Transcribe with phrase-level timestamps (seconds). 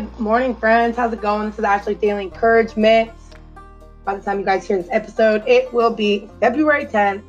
[0.00, 0.96] Good morning, friends.
[0.96, 1.50] How's it going?
[1.50, 3.10] This is Ashley Daily Encouragement.
[4.06, 7.22] By the time you guys hear this episode, it will be February 10th.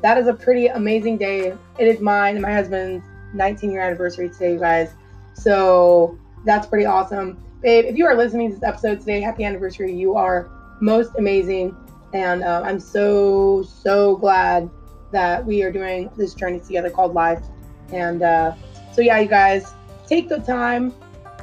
[0.00, 1.54] That is a pretty amazing day.
[1.78, 4.88] It is mine and my husband's 19 year anniversary today, you guys.
[5.34, 7.36] So that's pretty awesome.
[7.60, 9.94] Babe, if you are listening to this episode today, happy anniversary.
[9.94, 10.48] You are
[10.80, 11.76] most amazing.
[12.14, 14.70] And uh, I'm so, so glad
[15.12, 17.44] that we are doing this journey together called life.
[17.92, 18.54] And uh,
[18.94, 19.74] so, yeah, you guys,
[20.06, 20.94] take the time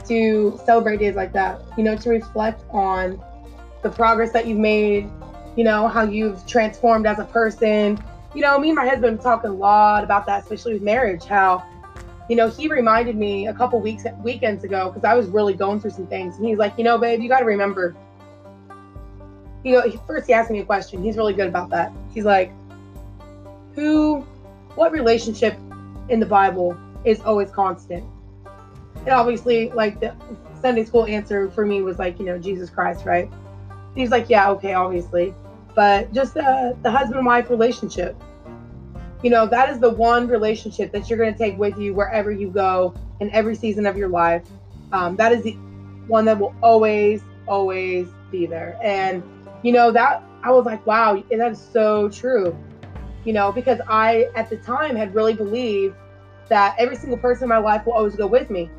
[0.08, 3.22] to celebrate days like that, you know, to reflect on
[3.84, 5.10] the progress that you've made,
[5.56, 8.04] you know, how you've transformed as a person.
[8.34, 11.64] You know, me and my husband talking a lot about that, especially with marriage, how,
[12.30, 15.80] you know, he reminded me a couple weeks weekends ago because I was really going
[15.80, 16.38] through some things.
[16.38, 17.96] And he's like, you know, babe, you got to remember.
[19.64, 21.04] You know, first he asked me a question.
[21.04, 21.92] He's really good about that.
[22.14, 22.52] He's like,
[23.74, 24.22] who,
[24.76, 25.58] what relationship
[26.10, 28.04] in the Bible is always constant?
[29.06, 30.16] And obviously, like the
[30.62, 33.32] Sunday school answer for me was like, you know, Jesus Christ, right?
[33.94, 35.34] He's like, yeah, okay, obviously.
[35.76, 38.16] But just uh, the husband wife relationship.
[39.22, 42.32] You know, that is the one relationship that you're going to take with you wherever
[42.32, 44.44] you go in every season of your life.
[44.92, 45.54] Um, that is the
[46.08, 48.78] one that will always, always be there.
[48.82, 49.24] And,
[49.62, 52.58] you know, that I was like, wow, that is so true.
[53.24, 55.96] You know, because I, at the time, had really believed
[56.50, 58.70] that every single person in my life will always go with me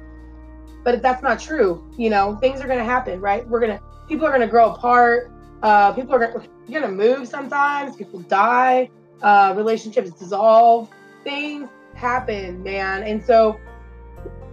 [0.86, 1.84] but that's not true.
[1.98, 3.44] You know, things are to happen, right?
[3.48, 5.32] We're to, people are to grow apart.
[5.60, 7.96] Uh, people are going to move sometimes.
[7.96, 8.88] People die.
[9.20, 10.88] Uh, relationships dissolve.
[11.24, 13.02] Things happen, man.
[13.02, 13.58] And so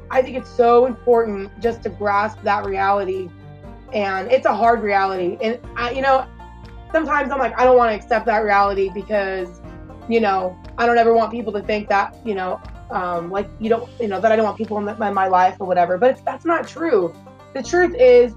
[0.09, 3.29] I think it's so important just to grasp that reality.
[3.93, 5.37] And it's a hard reality.
[5.39, 6.25] And, I, you know,
[6.91, 9.61] sometimes I'm like, I don't want to accept that reality because,
[10.09, 12.59] you know, I don't ever want people to think that, you know,
[12.91, 15.27] um, like you don't you know that i don't want people in, the, in my
[15.27, 17.13] life or whatever but that's not true.
[17.53, 18.33] The truth is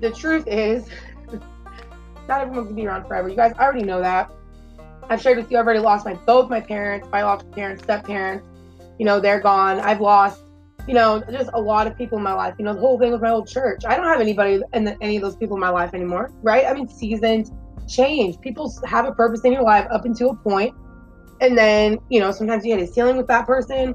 [0.00, 0.86] the truth is
[2.28, 3.28] not everyone's gonna be around forever.
[3.28, 4.30] You guys I already know that.
[5.10, 8.46] I've shared with you i've already lost my both my parents biological parents step parents.
[8.98, 9.80] You know they're gone.
[9.80, 10.42] I've lost
[10.86, 12.54] you know just a lot of people in my life.
[12.58, 13.82] You know the whole thing with my old church.
[13.86, 16.66] I don't have anybody and any of those people in my life anymore right?
[16.66, 17.52] I mean seasons
[17.88, 18.38] change.
[18.40, 20.74] People have a purpose in your life up until a point
[21.40, 23.94] and then, you know, sometimes you hit a ceiling with that person.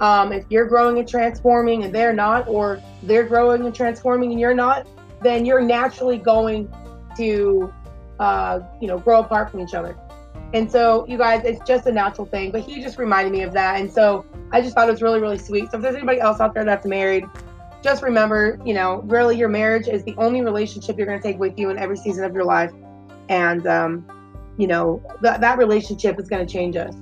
[0.00, 4.40] Um, if you're growing and transforming and they're not, or they're growing and transforming and
[4.40, 4.86] you're not,
[5.22, 6.72] then you're naturally going
[7.16, 7.72] to,
[8.18, 9.96] uh, you know, grow apart from each other.
[10.52, 12.52] And so, you guys, it's just a natural thing.
[12.52, 13.80] But he just reminded me of that.
[13.80, 15.70] And so I just thought it was really, really sweet.
[15.70, 17.24] So if there's anybody else out there that's married,
[17.82, 21.38] just remember, you know, really your marriage is the only relationship you're going to take
[21.38, 22.72] with you in every season of your life.
[23.28, 24.06] And, um,
[24.58, 26.94] you know that that relationship is going to change us.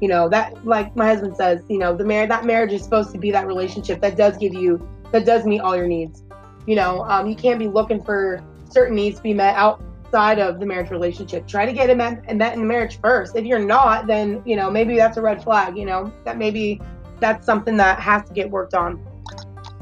[0.00, 3.12] You know that like my husband says you know the marriage that marriage is supposed
[3.12, 6.22] to be that relationship that does give you that does meet all your needs.
[6.66, 10.60] You know um, you can't be looking for certain needs to be met outside of
[10.60, 11.46] the marriage relationship.
[11.46, 13.36] Try to get it met, met in marriage first.
[13.36, 16.80] If you're not then you know maybe that's a red flag you know that maybe
[17.18, 19.04] that's something that has to get worked on.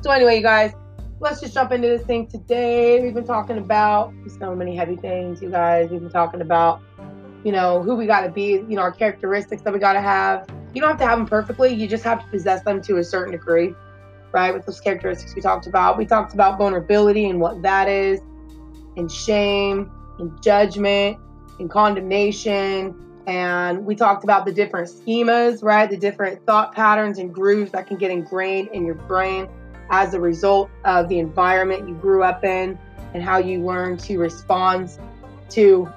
[0.03, 0.73] So anyway you guys
[1.21, 3.01] let's just jump into this thing today.
[3.03, 5.91] We've been talking about so many heavy things you guys.
[5.91, 6.81] We've been talking about
[7.45, 10.01] you know, who we got to be, you know, our characteristics that we got to
[10.01, 10.49] have.
[10.75, 11.73] You don't have to have them perfectly.
[11.73, 13.75] You just have to possess them to a certain degree,
[14.33, 14.53] right?
[14.53, 15.97] With those characteristics we talked about.
[15.97, 18.21] We talked about vulnerability and what that is,
[18.97, 21.19] and shame, and judgment,
[21.59, 22.95] and condemnation.
[23.27, 25.89] And we talked about the different schemas, right?
[25.89, 29.49] The different thought patterns and grooves that can get ingrained in your brain
[29.91, 32.79] as a result of the environment you grew up in
[33.15, 34.99] and how you learn to respond
[35.51, 35.91] to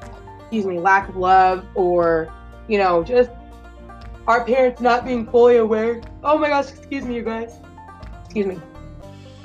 [0.51, 2.29] excuse me, lack of love or,
[2.67, 3.29] you know, just
[4.27, 6.01] our parents not being fully aware.
[6.25, 7.53] Oh my gosh, excuse me, you guys.
[8.25, 8.59] Excuse me.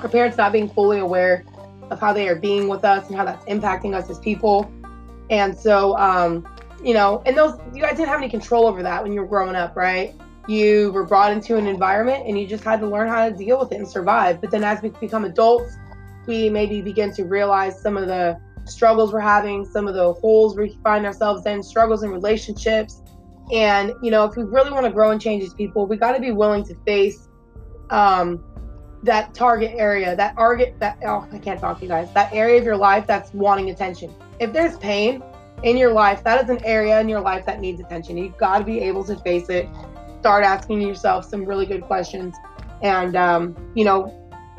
[0.01, 1.45] Our parents not being fully aware
[1.91, 4.69] of how they are being with us and how that's impacting us as people.
[5.29, 6.45] And so, um,
[6.83, 9.27] you know, and those, you guys didn't have any control over that when you were
[9.27, 10.13] growing up, right?
[10.49, 13.57] You were brought into an environment and you just had to learn how to deal
[13.59, 14.41] with it and survive.
[14.41, 15.77] But then as we become adults,
[16.25, 18.37] we maybe begin to realize some of the
[18.69, 23.01] struggles we're having, some of the holes we find ourselves in, struggles in relationships.
[23.53, 26.13] And, you know, if we really want to grow and change as people, we got
[26.13, 27.29] to be willing to face
[27.89, 28.43] um,
[29.03, 32.57] that target area, that target, that, oh, I can't talk to you guys, that area
[32.57, 34.13] of your life that's wanting attention.
[34.39, 35.23] If there's pain
[35.63, 38.17] in your life, that is an area in your life that needs attention.
[38.17, 39.69] You've got to be able to face it.
[40.19, 42.35] Start asking yourself some really good questions.
[42.81, 44.13] And, um, you know,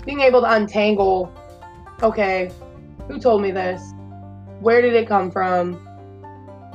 [0.04, 1.32] being able to untangle,
[2.02, 2.50] okay,
[3.06, 3.92] who told me this?
[4.60, 5.74] Where did it come from?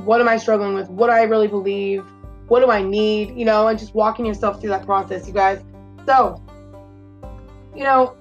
[0.06, 0.90] What am I struggling with?
[0.90, 2.06] What do I really believe?
[2.48, 3.38] What do I need?
[3.38, 5.64] You know, and just walking yourself through that process, you guys.
[6.06, 6.42] So,
[7.76, 8.16] you know,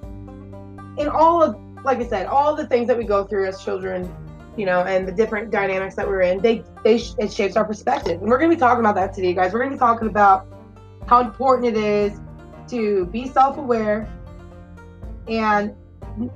[0.98, 4.12] in all of, like I said, all the things that we go through as children,
[4.56, 8.20] you know, and the different dynamics that we're in, they, they, it shapes our perspective.
[8.20, 9.52] And we're going to be talking about that today, guys.
[9.52, 10.46] We're going to be talking about
[11.06, 12.20] how important it is
[12.68, 14.08] to be self-aware
[15.28, 15.74] and,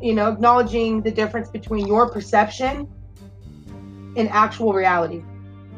[0.00, 2.88] you know, acknowledging the difference between your perception
[4.16, 5.22] and actual reality.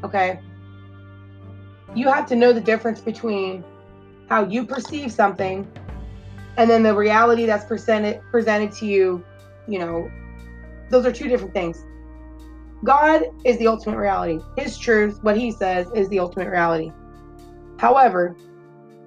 [0.05, 0.41] Okay.
[1.95, 3.65] You have to know the difference between
[4.29, 5.67] how you perceive something
[6.57, 9.25] and then the reality that's presented presented to you
[9.67, 10.11] you know?
[10.89, 11.85] Those are two different things.
[12.85, 14.39] God is the ultimate reality.
[14.57, 16.93] His truth what he says is the ultimate reality.
[17.79, 18.37] However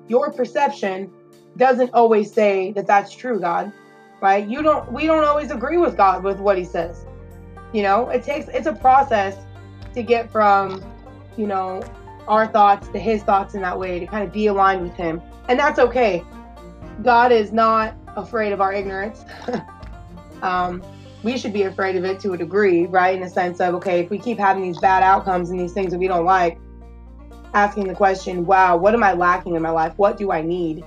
[0.08, 1.10] your perception
[1.58, 3.72] doesn't always say that that's true god
[4.22, 4.48] right?
[4.48, 7.06] You don't we don't always agree with god with what he says
[7.74, 9.38] you know it takes it's a process
[9.94, 10.84] to get from
[11.38, 11.82] you know
[12.28, 15.22] our thoughts to his thoughts in that way to kind of be aligned with him
[15.48, 16.24] and that's okay
[17.04, 19.26] God is not afraid of our ignorance.
[20.42, 20.84] um,
[21.24, 23.16] we should be afraid of it to a degree, right?
[23.16, 25.92] In the sense of, okay, if we keep having these bad outcomes and these things
[25.92, 26.60] that we don't like,
[27.54, 29.94] asking the question, wow, what am I lacking in my life?
[29.98, 30.84] What do I need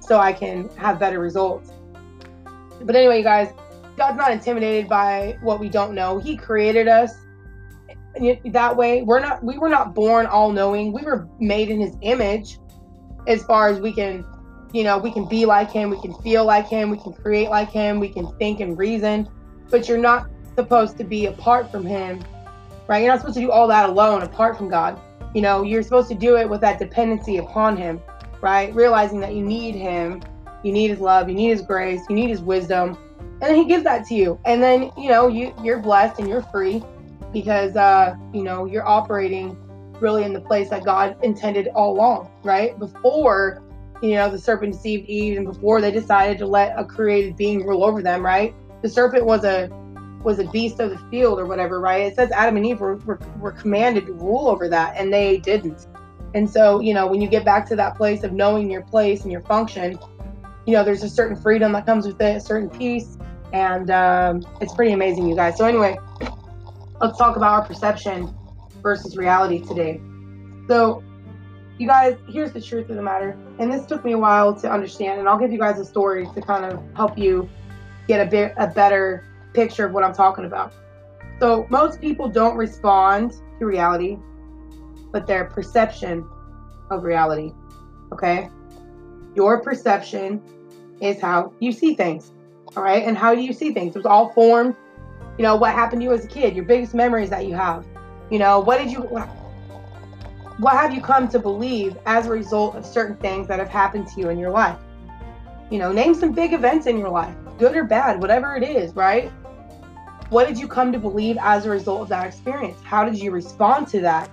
[0.00, 1.72] so I can have better results?
[2.82, 3.52] But anyway, you guys,
[4.00, 6.18] God's not intimidated by what we don't know.
[6.18, 7.12] He created us
[8.46, 9.02] that way.
[9.02, 10.92] We're not, we were not born all knowing.
[10.92, 12.58] We were made in his image
[13.26, 14.24] as far as we can
[14.72, 17.50] you know, we can be like him, we can feel like him, we can create
[17.50, 19.28] like him, we can think and reason,
[19.68, 22.22] but you're not supposed to be apart from him,
[22.86, 23.02] right?
[23.02, 25.00] You're not supposed to do all that alone apart from God.
[25.34, 28.00] You know, you're supposed to do it with that dependency upon him,
[28.40, 28.72] right?
[28.72, 30.22] Realizing that you need him,
[30.62, 32.96] you need his love, you need his grace, you need his wisdom,
[33.42, 34.38] and he gives that to you.
[34.44, 36.82] And then, you know, you you're blessed and you're free
[37.32, 39.56] because uh, you know, you're operating
[40.00, 42.78] really in the place that God intended all along, right?
[42.78, 43.62] Before
[44.02, 47.66] you know, the serpent deceived Eve, and before they decided to let a created being
[47.66, 48.54] rule over them, right?
[48.82, 49.68] The serpent was a
[50.22, 52.02] was a beast of the field or whatever, right?
[52.02, 55.38] It says Adam and Eve were, were, were commanded to rule over that, and they
[55.38, 55.86] didn't.
[56.34, 59.22] And so, you know, when you get back to that place of knowing your place
[59.22, 59.98] and your function,
[60.66, 63.16] you know, there's a certain freedom that comes with it, a certain peace,
[63.52, 65.56] and um, it's pretty amazing, you guys.
[65.56, 65.98] So, anyway,
[67.00, 68.34] let's talk about our perception
[68.82, 70.00] versus reality today.
[70.68, 71.02] So,
[71.78, 73.36] you guys, here's the truth of the matter.
[73.58, 76.26] And this took me a while to understand, and I'll give you guys a story
[76.34, 77.48] to kind of help you
[78.06, 79.24] get a bit a better
[79.54, 80.74] picture of what I'm talking about.
[81.40, 84.18] So most people don't respond to reality,
[85.10, 86.28] but their perception
[86.90, 87.52] of reality.
[88.12, 88.50] Okay?
[89.34, 90.42] Your perception
[91.00, 92.32] is how you see things.
[92.76, 93.02] All right?
[93.04, 93.96] And how do you see things?
[93.96, 94.76] It was all formed,
[95.38, 97.84] you know, what happened to you as a kid, your biggest memories that you have.
[98.30, 99.00] You know, what did you
[100.60, 104.06] what have you come to believe as a result of certain things that have happened
[104.08, 104.78] to you in your life?
[105.70, 108.94] You know, name some big events in your life, good or bad, whatever it is,
[108.94, 109.30] right?
[110.28, 112.78] What did you come to believe as a result of that experience?
[112.84, 114.28] How did you respond to that?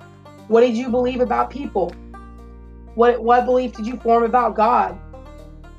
[0.48, 1.96] What did you believe about people?
[2.96, 5.00] What what belief did you form about God?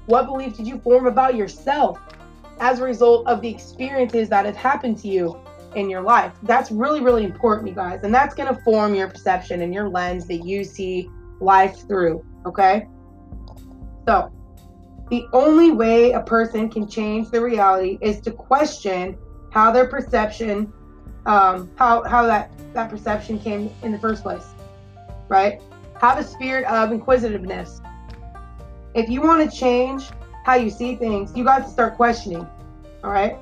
[0.06, 2.00] What belief did you form about yourself
[2.60, 5.38] as a result of the experiences that have happened to you
[5.74, 6.32] in your life.
[6.42, 8.00] That's really, really important, you guys.
[8.02, 11.08] And that's going to form your perception and your lens that you see
[11.40, 12.24] life through.
[12.46, 12.88] Okay.
[14.06, 14.32] So,
[15.10, 19.16] the only way a person can change the reality is to question
[19.50, 20.72] how their perception,
[21.26, 24.44] um, how, how that, that perception came in the first place.
[25.28, 25.62] Right?
[26.00, 27.80] Have a spirit of inquisitiveness.
[28.94, 30.10] If you want to change
[30.48, 32.46] how you see things, you got to start questioning.
[33.04, 33.36] All right.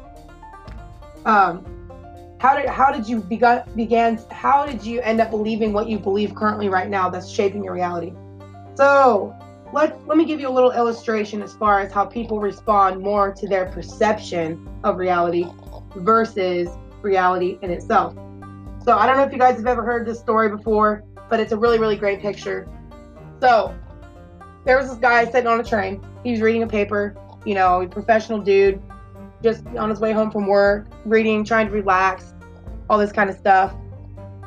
[1.25, 1.65] Um,
[2.41, 5.99] how did how did you begun began how did you end up believing what you
[5.99, 8.13] believe currently right now that's shaping your reality
[8.75, 9.35] so
[9.73, 13.33] let let me give you a little illustration as far as how people respond more
[13.33, 15.47] to their perception of reality
[15.97, 16.69] versus
[17.01, 18.15] reality in itself
[18.85, 21.53] so i don't know if you guys have ever heard this story before but it's
[21.53, 22.69] a really really great picture
[23.41, 23.75] so
[24.67, 27.83] there was this guy sitting on a train he was reading a paper you know
[27.83, 28.83] a professional dude
[29.43, 32.35] just on his way home from work, reading, trying to relax,
[32.89, 33.75] all this kind of stuff.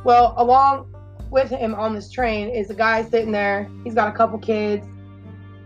[0.04, 0.94] Well, along
[1.30, 3.70] with him on this train is a guy sitting there.
[3.84, 4.86] He's got a couple kids.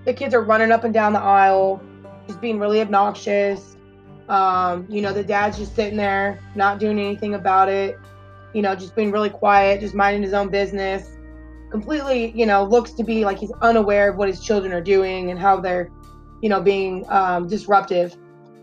[0.06, 1.82] The kids are running up and down the aisle,
[2.28, 3.78] just being really obnoxious.
[4.28, 7.98] Um, you know, the dad's just sitting there, not doing anything about it.
[8.54, 11.10] You know, just being really quiet, just minding his own business.
[11.72, 15.32] Completely, you know, looks to be like he's unaware of what his children are doing
[15.32, 15.90] and how they're,
[16.44, 18.16] you know, being um, disruptive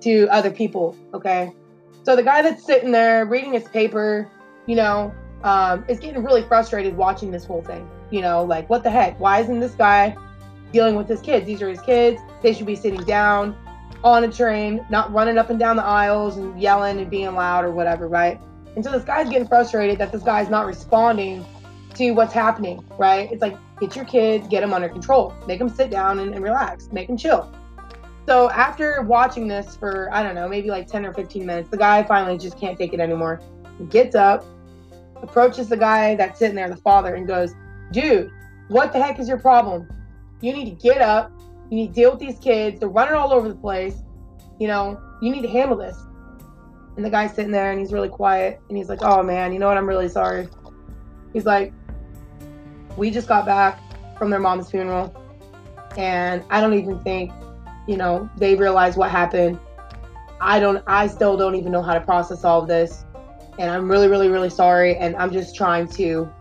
[0.02, 0.94] to other people.
[1.14, 1.52] Okay.
[2.04, 4.30] So the guy that's sitting there reading his paper,
[4.66, 7.88] you know, um, is getting really frustrated watching this whole thing.
[8.10, 9.18] You know, like, what the heck?
[9.18, 10.14] Why isn't this guy
[10.72, 11.46] dealing with his kids?
[11.46, 12.20] These are his kids.
[12.42, 13.56] They should be sitting down.
[14.02, 17.64] on a train, not running up and down the aisles and yelling and being loud
[17.64, 18.40] or whatever, right?
[18.74, 21.44] And so this guy's getting frustrated that this guy's not responding
[21.94, 23.30] to what's happening, right?
[23.30, 26.42] It's like, get your kids, get them under control, make them sit down and, and
[26.42, 27.52] relax, make them chill.
[28.26, 31.76] So after watching this for, I don't know, maybe like 10 or 15 minutes, the
[31.76, 33.40] guy finally just can't take it anymore.
[33.78, 34.44] He gets up,
[35.22, 37.54] approaches the guy that's sitting there, the father, and goes,
[37.92, 38.30] Dude,
[38.68, 39.88] what the heck is your problem?
[40.40, 41.32] You need to get up.
[41.70, 42.80] You need to deal with these kids.
[42.80, 43.96] They're running all over the place.
[44.58, 45.96] You know, you need to handle this.
[46.96, 49.58] And the guy's sitting there and he's really quiet and he's like, Oh man, you
[49.58, 49.76] know what?
[49.76, 50.48] I'm really sorry.
[51.32, 51.72] He's like,
[52.96, 53.80] We just got back
[54.18, 55.14] from their mom's funeral.
[55.96, 57.32] And I don't even think
[57.86, 59.58] you know, they realize what happened.
[60.40, 63.04] I don't, I still don't even know how to process all of this.
[63.58, 64.96] And I'm really, really, really sorry.
[64.96, 66.32] And I'm just trying to,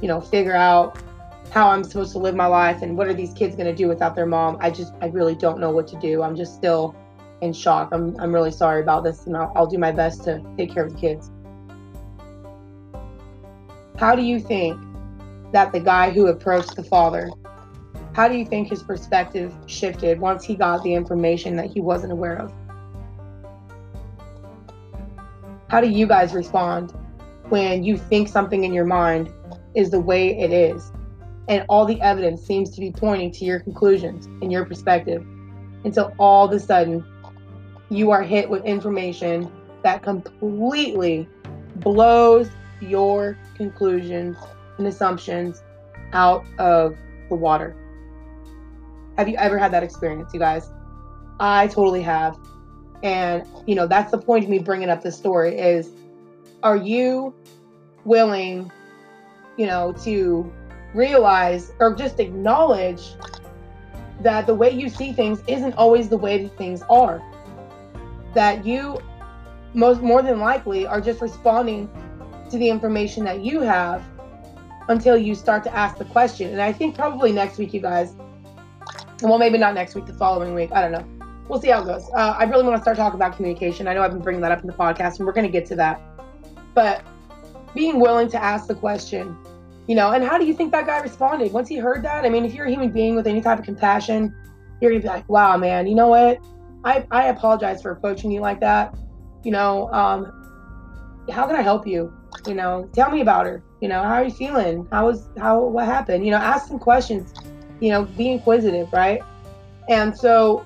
[0.00, 0.98] you know, figure out
[1.50, 3.86] how I'm supposed to live my life and what are these kids going to do
[3.86, 4.56] without their mom.
[4.60, 6.22] I just, I really don't know what to do.
[6.22, 6.96] I'm just still
[7.42, 7.90] in shock.
[7.92, 10.84] I'm, I'm really sorry about this and I'll, I'll do my best to take care
[10.84, 11.30] of the kids.
[13.96, 14.80] How do you think
[15.52, 17.30] that the guy who approached the father
[18.14, 22.12] how do you think his perspective shifted once he got the information that he wasn't
[22.12, 22.52] aware of?
[25.68, 26.92] How do you guys respond
[27.48, 29.32] when you think something in your mind
[29.74, 30.92] is the way it is
[31.48, 35.26] and all the evidence seems to be pointing to your conclusions and your perspective
[35.84, 37.04] until all of a sudden
[37.90, 39.50] you are hit with information
[39.82, 41.28] that completely
[41.76, 42.48] blows
[42.80, 44.36] your conclusions
[44.78, 45.62] and assumptions
[46.12, 46.96] out of
[47.28, 47.76] the water?
[49.16, 50.70] Have you ever had that experience, you guys?
[51.40, 52.38] I totally have.
[53.02, 55.90] And, you know, that's the point of me bringing up this story is
[56.62, 57.34] are you
[58.04, 58.72] willing,
[59.56, 60.50] you know, to
[60.94, 63.12] realize or just acknowledge
[64.20, 67.22] that the way you see things isn't always the way that things are?
[68.34, 68.98] That you
[69.74, 71.90] most more than likely are just responding
[72.50, 74.02] to the information that you have
[74.88, 76.50] until you start to ask the question.
[76.50, 78.14] And I think probably next week, you guys,
[79.30, 80.70] well, maybe not next week, the following week.
[80.72, 81.26] I don't know.
[81.48, 82.08] We'll see how it goes.
[82.14, 83.86] Uh, I really want to start talking about communication.
[83.86, 85.66] I know I've been bringing that up in the podcast, and we're going to get
[85.66, 86.00] to that.
[86.74, 87.04] But
[87.74, 89.36] being willing to ask the question,
[89.86, 92.24] you know, and how do you think that guy responded once he heard that?
[92.24, 94.34] I mean, if you're a human being with any type of compassion,
[94.80, 96.38] you're going to be like, wow, man, you know what?
[96.84, 98.94] I, I apologize for approaching you like that.
[99.42, 102.12] You know, um, how can I help you?
[102.46, 103.62] You know, tell me about her.
[103.80, 104.88] You know, how are you feeling?
[104.90, 106.24] How was, how, what happened?
[106.24, 107.34] You know, ask some questions
[107.80, 109.20] you know, be inquisitive, right?
[109.88, 110.64] And so,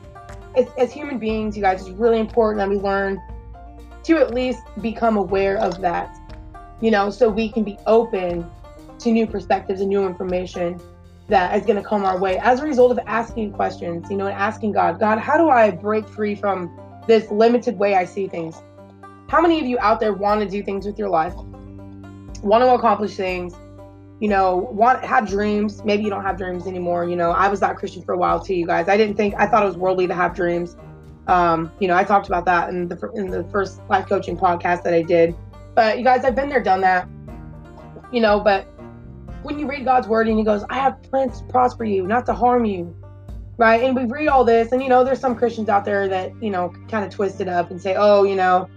[0.56, 3.20] as, as human beings, you guys, it's really important that we learn
[4.04, 6.16] to at least become aware of that,
[6.80, 8.48] you know, so we can be open
[8.98, 10.80] to new perspectives and new information
[11.28, 14.26] that is going to come our way as a result of asking questions, you know,
[14.26, 16.74] and asking God, God, how do I break free from
[17.06, 18.62] this limited way I see things?
[19.28, 21.34] How many of you out there want to do things with your life,
[22.42, 23.54] want to accomplish things,
[24.20, 25.84] you know, want have dreams.
[25.84, 27.08] Maybe you don't have dreams anymore.
[27.08, 28.88] You know, I was that Christian for a while too, you guys.
[28.88, 30.76] I didn't think I thought it was worldly to have dreams.
[31.28, 34.82] Um, you know, I talked about that in the in the first life coaching podcast
[34.82, 35.36] that I did.
[35.74, 37.08] But you guys, I've been there, done that.
[38.10, 38.64] You know, but
[39.42, 42.26] when you read God's word and He goes, "I have plans to prosper you, not
[42.26, 42.96] to harm you,"
[43.56, 43.84] right?
[43.84, 46.50] And we read all this, and you know, there's some Christians out there that you
[46.50, 48.68] know kind of twist it up and say, "Oh, you know,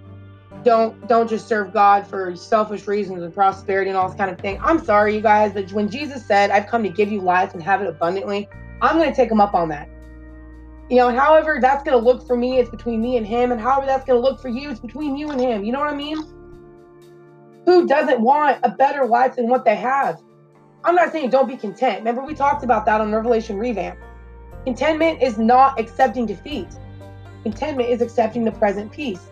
[0.63, 4.39] don't don't just serve God for selfish reasons and prosperity and all this kind of
[4.39, 4.59] thing.
[4.61, 7.63] I'm sorry, you guys, but when Jesus said, "I've come to give you life and
[7.63, 8.47] have it abundantly,"
[8.81, 9.87] I'm going to take him up on that.
[10.89, 13.61] You know, however that's going to look for me, it's between me and him, and
[13.61, 15.63] however that's going to look for you, it's between you and him.
[15.63, 16.17] You know what I mean?
[17.65, 20.19] Who doesn't want a better life than what they have?
[20.83, 21.99] I'm not saying don't be content.
[21.99, 23.97] Remember, we talked about that on Revelation Revamp.
[24.65, 26.67] Contentment is not accepting defeat.
[27.43, 29.25] Contentment is accepting the present peace,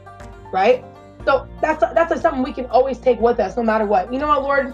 [0.53, 0.83] right?
[1.25, 4.11] So that's that's something we can always take with us, no matter what.
[4.11, 4.73] You know what, Lord?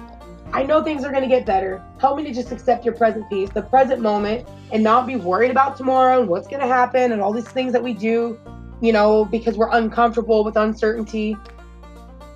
[0.54, 1.84] I know things are going to get better.
[2.00, 5.52] Help me to just accept your present peace, the present moment, and not be worried
[5.52, 8.40] about tomorrow and what's going to happen and all these things that we do,
[8.80, 11.36] you know, because we're uncomfortable with uncertainty.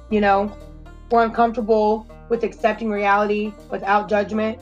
[0.10, 0.54] You know,
[1.12, 4.60] we're uncomfortable with accepting reality without judgment.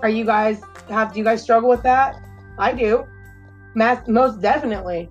[0.00, 2.16] Are you guys have do you guys struggle with that?
[2.58, 3.06] I do.
[3.74, 5.10] most definitely.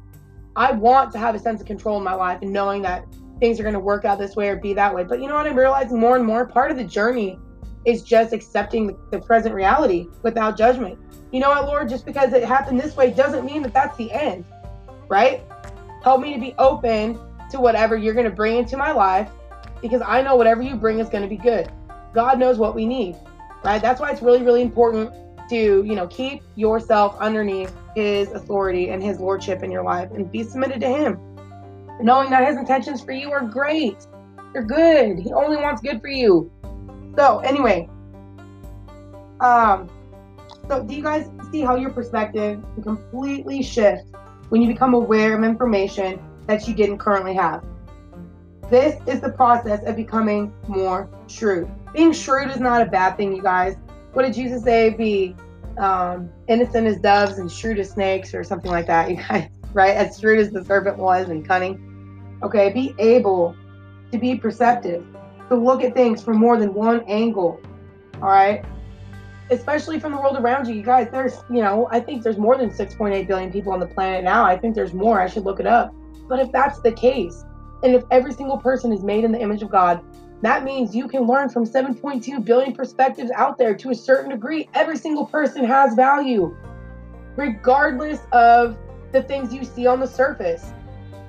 [0.55, 3.05] I want to have a sense of control in my life and knowing that
[3.39, 5.03] things are going to work out this way or be that way.
[5.03, 5.47] But you know what?
[5.47, 7.39] I'm realizing more and more part of the journey
[7.85, 10.97] is just accepting the, present reality without judgment.
[11.31, 11.89] You know what, Lord?
[11.89, 14.45] Just because it happened this way doesn't mean that that's the end,
[15.09, 15.43] right?
[16.03, 17.19] Help me to be open
[17.49, 19.29] to whatever you're going to bring into my life
[19.81, 21.71] because I know whatever you bring is going to be good.
[22.13, 23.17] God knows what we need,
[23.65, 23.81] right?
[23.81, 25.11] That's why it's really, really important
[25.49, 30.31] to, you know, keep yourself underneath his authority and his lordship in your life and
[30.31, 31.19] be submitted to him.
[32.01, 33.97] Knowing that his intentions for you are great.
[34.51, 35.19] They're good.
[35.19, 36.51] He only wants good for you.
[37.15, 37.89] So, anyway,
[39.39, 39.89] um,
[40.67, 44.05] so do you guys see how your perspective can completely shift
[44.49, 47.63] when you become aware of information that you didn't currently have?
[48.69, 51.69] This is the process of becoming more shrewd.
[51.93, 53.75] Being shrewd is not a bad thing, you guys.
[54.13, 54.91] What did Jesus say?
[54.91, 55.35] Be
[55.77, 59.95] um, innocent as doves and shrewd as snakes, or something like that, you guys, right?
[59.95, 62.37] As shrewd as the serpent was and cunning.
[62.43, 63.55] Okay, be able
[64.11, 65.05] to be perceptive,
[65.49, 67.59] to look at things from more than one angle.
[68.15, 68.63] All right,
[69.49, 70.75] especially from the world around you.
[70.75, 73.87] You guys, there's, you know, I think there's more than 6.8 billion people on the
[73.87, 74.43] planet now.
[74.43, 75.19] I think there's more.
[75.21, 75.93] I should look it up.
[76.27, 77.43] But if that's the case,
[77.83, 80.03] and if every single person is made in the image of God,
[80.43, 84.67] that means you can learn from 7.2 billion perspectives out there to a certain degree.
[84.73, 86.53] Every single person has value,
[87.37, 88.77] regardless of
[89.13, 90.73] the things you see on the surface,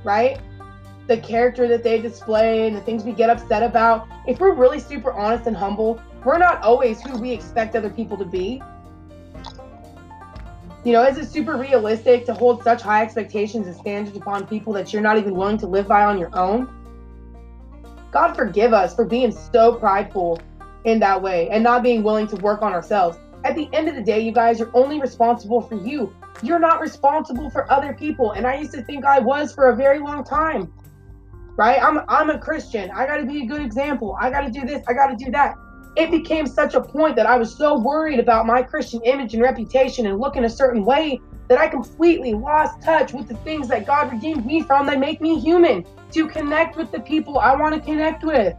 [0.03, 0.41] right?
[1.07, 4.09] The character that they display and the things we get upset about.
[4.27, 8.17] If we're really super honest and humble, we're not always who we expect other people
[8.17, 8.61] to be.
[10.83, 14.73] You know, is it super realistic to hold such high expectations and standards upon people
[14.73, 16.84] that you're not even willing to live by on your own?
[18.15, 20.41] God forgive us for being so prideful
[20.85, 23.19] in that way and not being willing to work on ourselves.
[23.43, 26.15] At the end of the day, you guys, you're only responsible for you.
[26.41, 28.31] You're not responsible for other people.
[28.31, 30.73] And I used to think I was for a very long time.
[31.57, 31.83] Right?
[31.83, 32.89] I'm I'm a Christian.
[32.93, 34.17] I got to be a good example.
[34.21, 34.85] I got to do this.
[34.87, 35.57] I got to do that.
[35.97, 39.43] It became such a point that I was so worried about my Christian image and
[39.43, 43.87] reputation and looking a certain way that I completely lost touch with the things that
[43.87, 47.75] God redeemed me from that make me human to connect with the people I want
[47.75, 48.55] to connect with.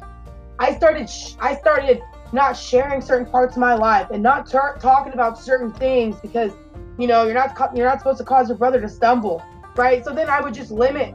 [0.60, 4.78] I started sh- I started not sharing certain parts of my life and not tar-
[4.78, 6.52] talking about certain things because
[6.98, 9.42] you know you're not you're not supposed to cause your brother to stumble,
[9.76, 10.04] right?
[10.04, 11.14] So then I would just limit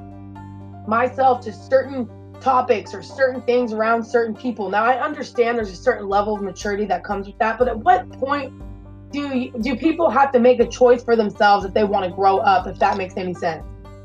[0.86, 2.08] myself to certain
[2.40, 4.70] topics or certain things around certain people.
[4.70, 7.78] Now I understand there's a certain level of maturity that comes with that, but at
[7.78, 8.52] what point
[9.12, 12.38] do do people have to make a choice for themselves if they want to grow
[12.38, 13.64] up if that makes any sense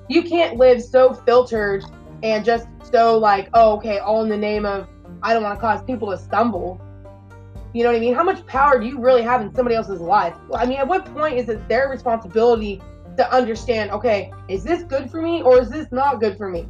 [0.09, 1.85] you can't live so filtered
[2.23, 4.87] and just so like oh okay all in the name of
[5.23, 6.81] i don't want to cause people to stumble.
[7.73, 8.15] You know what i mean?
[8.15, 10.35] How much power do you really have in somebody else's life?
[10.53, 12.81] I mean at what point is it their responsibility
[13.17, 16.67] to understand okay is this good for me or is this not good for me?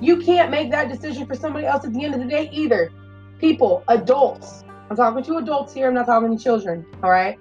[0.00, 2.90] You can't make that decision for somebody else at the end of the day either.
[3.38, 4.64] People adults.
[4.90, 7.38] I'm talking to adults here, I'm not talking to children, all right?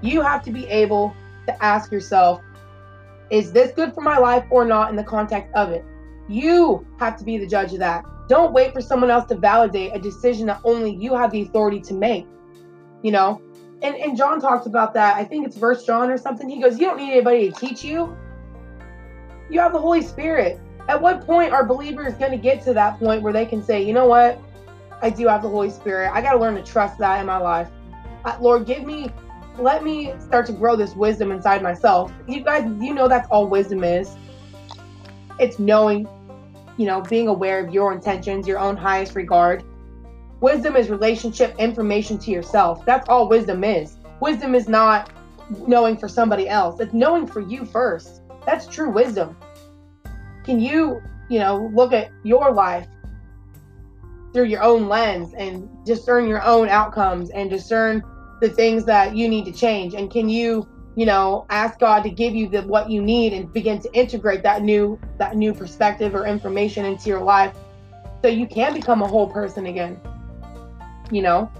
[0.00, 1.14] You have to be able
[1.46, 2.40] to ask yourself,
[3.30, 5.84] is this good for my life or not in the context of it?
[6.28, 8.04] You have to be the judge of that.
[8.28, 11.80] Don't wait for someone else to validate a decision that only you have the authority
[11.82, 12.26] to make.
[13.02, 13.40] You know?
[13.82, 15.16] And and John talks about that.
[15.16, 16.48] I think it's First John or something.
[16.48, 18.16] He goes, You don't need anybody to teach you.
[19.50, 20.58] You have the Holy Spirit.
[20.88, 23.82] At what point are believers going to get to that point where they can say,
[23.82, 24.38] you know what?
[25.00, 26.10] I do have the Holy Spirit.
[26.12, 27.70] I got to learn to trust that in my life.
[28.24, 29.10] Uh, Lord, give me,
[29.58, 32.12] let me start to grow this wisdom inside myself.
[32.26, 34.14] You guys, you know that's all wisdom is.
[35.38, 36.08] It's knowing,
[36.76, 39.64] you know, being aware of your intentions, your own highest regard.
[40.40, 42.84] Wisdom is relationship information to yourself.
[42.84, 43.96] That's all wisdom is.
[44.20, 45.10] Wisdom is not
[45.66, 46.80] knowing for somebody else.
[46.80, 48.22] It's knowing for you first.
[48.46, 49.36] That's true wisdom.
[50.44, 52.86] Can you, you know, look at your life
[54.32, 58.02] through your own lens and discern your own outcomes and discern
[58.40, 62.10] the things that you need to change and can you you know ask god to
[62.10, 66.14] give you the what you need and begin to integrate that new that new perspective
[66.14, 67.56] or information into your life
[68.22, 70.00] so you can become a whole person again
[71.10, 71.50] you know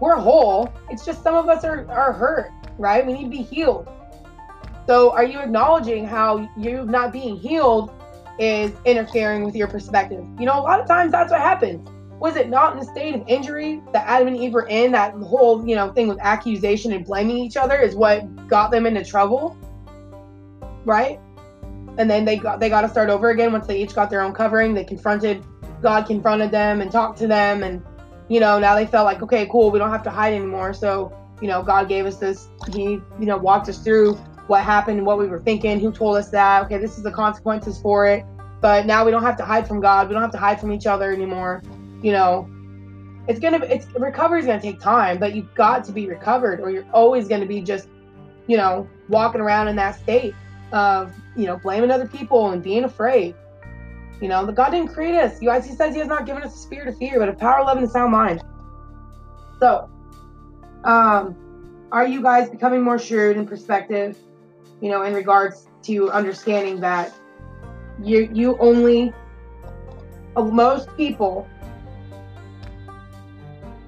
[0.00, 3.42] we're whole it's just some of us are are hurt right we need to be
[3.42, 3.88] healed
[4.86, 7.90] so are you acknowledging how you not being healed
[8.38, 10.24] is interfering with your perspective.
[10.38, 11.88] You know, a lot of times that's what happens.
[12.22, 14.92] Was it not in the state of injury that Adam and Eve were in?
[14.92, 18.86] That whole, you know, thing with accusation and blaming each other is what got them
[18.86, 19.56] into trouble,
[20.84, 21.18] right?
[21.98, 24.20] And then they got they got to start over again once they each got their
[24.20, 24.72] own covering.
[24.72, 25.44] They confronted
[25.82, 27.82] God, confronted them and talked to them, and
[28.28, 30.72] you know now they felt like okay, cool, we don't have to hide anymore.
[30.74, 32.46] So you know, God gave us this.
[32.72, 34.14] He you know walked us through
[34.46, 36.66] what happened, what we were thinking, who told us that.
[36.66, 38.24] Okay, this is the consequences for it.
[38.60, 40.06] But now we don't have to hide from God.
[40.06, 41.64] We don't have to hide from each other anymore.
[42.02, 42.48] You know,
[43.28, 46.70] it's gonna it's recovery is gonna take time, but you've got to be recovered, or
[46.70, 47.88] you're always gonna be just,
[48.46, 50.34] you know, walking around in that state
[50.72, 53.34] of you know blaming other people and being afraid.
[54.20, 55.40] You know, the God didn't create us.
[55.40, 57.32] You guys, He says He has not given us a spirit of fear, but a
[57.32, 58.42] power, love, and a sound mind.
[59.60, 59.88] So,
[60.84, 61.36] um,
[61.92, 64.16] are you guys becoming more shrewd in perspective,
[64.80, 67.12] you know, in regards to understanding that
[68.02, 69.12] you you only
[70.36, 71.46] most people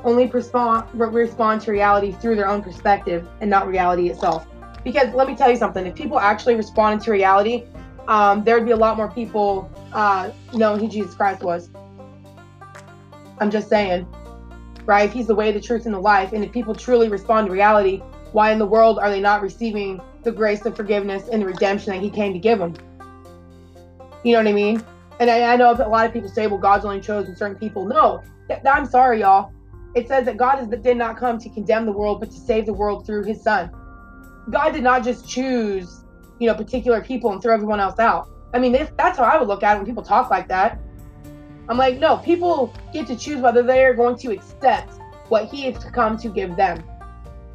[0.05, 4.47] only respond respond to reality through their own perspective and not reality itself.
[4.85, 7.65] Because let me tell you something: if people actually responded to reality,
[8.07, 11.71] um, there would be a lot more people uh, knowing who Jesus Christ was.
[13.39, 14.07] I'm just saying,
[14.85, 15.09] right?
[15.09, 17.53] If He's the way, the truth, and the life, and if people truly respond to
[17.53, 21.47] reality, why in the world are they not receiving the grace of forgiveness and the
[21.47, 22.75] redemption that He came to give them?
[24.23, 24.85] You know what I mean?
[25.21, 27.87] And I, I know a lot of people say, well, God's only chosen certain people.
[27.87, 29.53] No, th- I'm sorry, y'all.
[29.95, 32.67] It says that God is, did not come to condemn the world, but to save
[32.67, 33.71] the world through his son.
[34.51, 36.05] God did not just choose,
[36.39, 38.31] you know, particular people and throw everyone else out.
[38.53, 40.81] I mean, that's how I would look at it when people talk like that.
[41.69, 45.83] I'm like, no, people get to choose whether they're going to accept what he has
[45.85, 46.85] come to give them,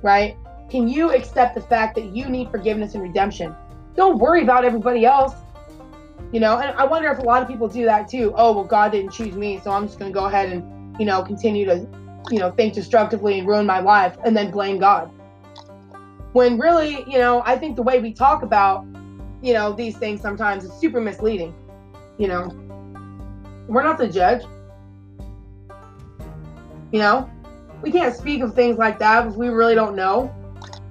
[0.01, 0.35] right?
[0.69, 3.55] Can you accept the fact that you need forgiveness and redemption?
[3.95, 5.35] Don't worry about everybody else.
[6.31, 8.33] You know, and I wonder if a lot of people do that too.
[8.35, 11.05] Oh, well, God didn't choose me, so I'm just going to go ahead and, you
[11.05, 11.87] know, continue to,
[12.29, 15.09] you know, think destructively and ruin my life and then blame God.
[16.33, 18.85] When really, you know, I think the way we talk about,
[19.41, 21.55] you know, these things sometimes is super misleading.
[22.17, 22.49] You know,
[23.67, 24.43] we're not the judge.
[26.91, 27.29] You know,
[27.81, 30.33] we can't speak of things like that if we really don't know.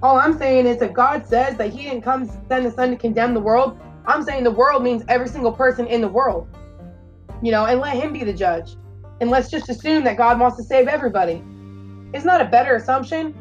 [0.01, 2.95] All I'm saying is that God says that He didn't come send the Son to
[2.95, 3.77] condemn the world,
[4.09, 6.47] I'm saying the world means every single person in the world.
[7.43, 8.75] You know, and let him be the judge.
[9.21, 11.43] And let's just assume that God wants to save everybody.
[12.13, 13.35] Isn't that a better assumption?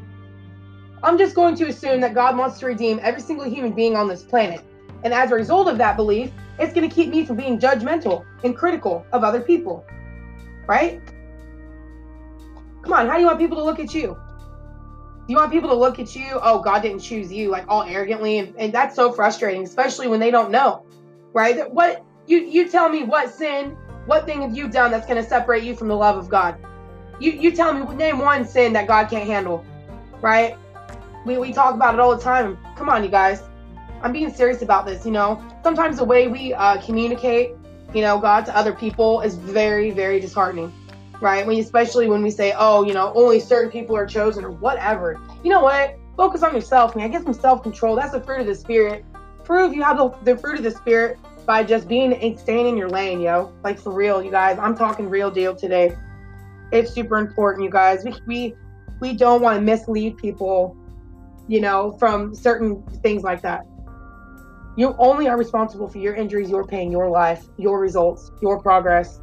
[1.03, 4.09] I'm just going to assume that God wants to redeem every single human being on
[4.09, 4.62] this planet.
[5.05, 8.25] And as a result of that belief, it's going to keep me from being judgmental
[8.43, 9.87] and critical of other people.
[10.67, 11.01] Right?
[12.83, 14.17] Come on, how do you want people to look at you?
[15.29, 17.83] Do you want people to look at you, oh, God didn't choose you, like all
[17.83, 20.87] arrogantly, and, and that's so frustrating, especially when they don't know,
[21.35, 21.71] right?
[21.71, 23.77] What you you tell me what sin,
[24.09, 26.57] what thing have you done that's going to separate you from the love of God?
[27.21, 29.64] You you tell me name one sin that God can't handle,
[30.23, 30.57] right?
[31.27, 32.57] We we talk about it all the time.
[32.75, 33.42] Come on, you guys.
[34.01, 35.05] I'm being serious about this.
[35.05, 37.51] You know, sometimes the way we uh, communicate,
[37.92, 40.73] you know, God to other people is very very disheartening
[41.21, 41.44] right?
[41.44, 45.21] When especially when we say, oh, you know, only certain people are chosen or whatever.
[45.42, 45.97] You know what?
[46.16, 47.11] Focus on yourself, man.
[47.11, 47.97] Get some self-control.
[47.97, 49.05] That's the fruit of the spirit.
[49.42, 51.18] Prove you have the, the fruit of the spirit
[51.49, 53.53] by just being and staying in your lane, yo.
[53.65, 54.59] Like for real, you guys.
[54.59, 55.97] I'm talking real deal today.
[56.71, 58.05] It's super important, you guys.
[58.05, 58.55] We we,
[59.01, 60.77] we don't want to mislead people,
[61.49, 63.67] you know, from certain things like that.
[64.77, 69.19] You only are responsible for your injuries, your pain, your life, your results, your progress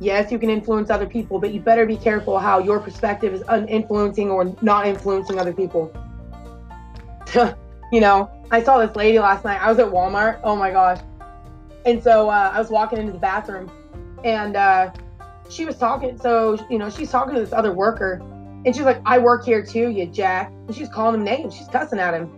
[0.00, 3.42] yes, you can influence other people, but you better be careful how your perspective is
[3.68, 5.92] influencing or not influencing other people.
[7.92, 9.60] you know, I saw this lady last night.
[9.60, 10.40] I was at Walmart.
[10.44, 10.98] Oh my gosh.
[11.84, 13.70] And so uh, I was walking into the bathroom
[14.24, 14.92] and uh,
[15.50, 16.18] she was talking.
[16.18, 18.22] So, you know, she's talking to this other worker
[18.64, 20.48] and she's like, I work here too, you jack.
[20.48, 21.54] And she's calling him names.
[21.54, 22.30] She's cussing at him.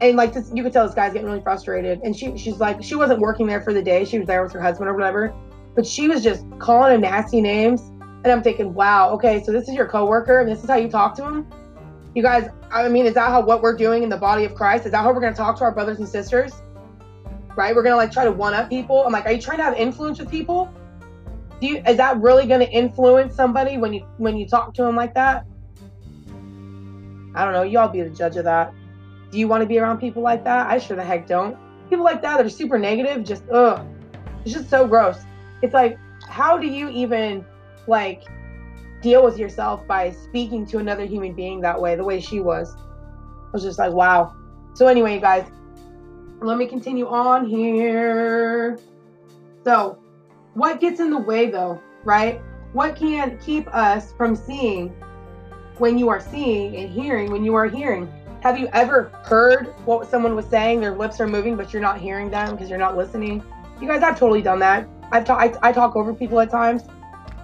[0.00, 2.00] And like this, you could tell this guy's getting really frustrated.
[2.02, 4.04] And she, she's like, she wasn't working there for the day.
[4.04, 5.34] She was there with her husband or whatever
[5.76, 7.82] but she was just calling him nasty names.
[8.24, 10.88] And I'm thinking, wow, okay, so this is your coworker and this is how you
[10.88, 11.46] talk to him?
[12.14, 14.86] You guys, I mean, is that how what we're doing in the body of Christ?
[14.86, 16.52] Is that how we're gonna talk to our brothers and sisters?
[17.56, 17.74] Right?
[17.74, 19.04] We're gonna like try to one up people.
[19.04, 20.72] I'm like, are you trying to have influence with people?
[21.60, 24.94] Do you is that really gonna influence somebody when you when you talk to them
[24.94, 25.46] like that?
[27.34, 27.62] I don't know.
[27.62, 28.72] Y'all be the judge of that.
[29.30, 30.68] Do you want to be around people like that?
[30.68, 31.56] I sure the heck don't.
[31.88, 33.84] People like that that are super negative, just ugh.
[34.44, 35.18] It's just so gross
[35.62, 37.44] it's like how do you even
[37.86, 38.24] like
[39.02, 42.74] deal with yourself by speaking to another human being that way the way she was
[42.76, 44.34] i was just like wow
[44.74, 45.46] so anyway guys
[46.40, 48.78] let me continue on here
[49.64, 49.98] so
[50.54, 52.40] what gets in the way though right
[52.72, 54.88] what can keep us from seeing
[55.78, 58.10] when you are seeing and hearing when you are hearing
[58.42, 62.00] have you ever heard what someone was saying their lips are moving but you're not
[62.00, 63.42] hearing them because you're not listening
[63.80, 66.82] you guys i've totally done that I've ta- I, I talk over people at times.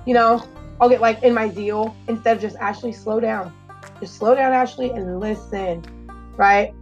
[0.06, 0.44] You know,
[0.80, 3.52] I'll get like in my zeal instead of just Ashley, slow down.
[4.00, 5.84] Just slow down, Ashley, and listen.
[6.36, 6.74] Right?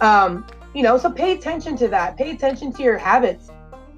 [0.00, 0.46] Um,
[0.78, 2.16] you know, so pay attention to that.
[2.16, 3.50] Pay attention to your habits.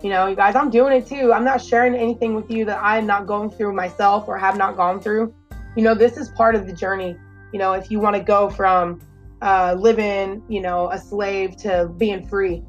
[0.03, 1.31] You know, you guys, I'm doing it too.
[1.31, 4.79] I'm not sharing anything with you that I'm not going through myself or have not
[4.79, 5.35] gone through.
[5.77, 7.17] You know, this is part of the journey.
[7.53, 8.99] You know, if you want to go from
[9.43, 12.65] uh, living, you know, a slave to being free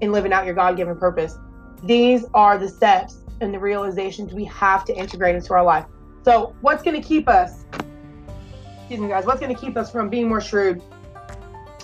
[0.00, 1.36] and living out your God given purpose
[1.82, 5.86] these are the steps and the realizations we have to integrate into our life.
[6.24, 7.64] So, what's going to keep us
[8.78, 10.80] excuse me, guys, what's going to keep us from being more shrewd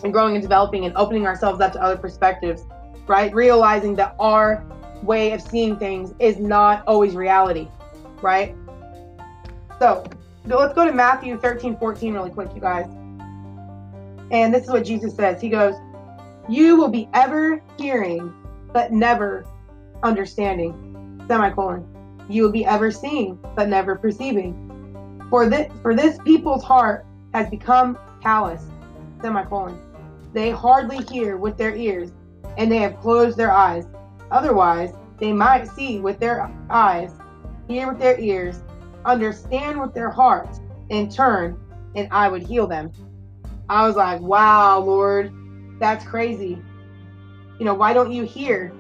[0.04, 2.62] and growing and developing and opening ourselves up to other perspectives,
[3.06, 3.34] right?
[3.34, 4.64] Realizing that our
[5.02, 7.68] way of seeing things is not always reality,
[8.22, 8.54] right?
[9.78, 10.04] So
[10.46, 12.86] let's go to Matthew 13, 14 really quick, you guys.
[14.30, 15.40] And this is what Jesus says.
[15.40, 15.74] He goes,
[16.48, 18.32] You will be ever hearing,
[18.72, 19.46] but never
[20.02, 20.80] understanding.
[21.28, 21.88] Semicolon.
[22.28, 24.60] You will be ever seeing, but never perceiving.
[25.30, 28.62] For this, for this people's heart has become callous.
[29.22, 29.78] Semicolon.
[30.34, 32.10] They hardly hear with their ears,
[32.58, 33.86] and they have closed their eyes.
[34.32, 37.12] Otherwise, they might see with their eyes,
[37.68, 38.60] hear with their ears,
[39.04, 41.58] understand with their hearts, and turn,
[41.94, 42.90] and I would heal them.
[43.68, 45.32] I was like, wow, Lord,
[45.78, 46.60] that's crazy.
[47.60, 48.72] You know, why don't you hear?